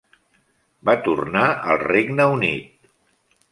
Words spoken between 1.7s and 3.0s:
al Regne Unit.